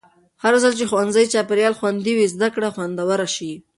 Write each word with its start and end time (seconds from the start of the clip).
هرځل 0.43 0.73
چې 0.79 0.85
ښوونیز 0.89 1.17
چاپېریال 1.33 1.73
خوندي 1.79 2.13
وي، 2.15 2.27
زده 2.33 2.47
کړه 2.55 2.69
خوندوره 2.75 3.27
شي. 3.35 3.51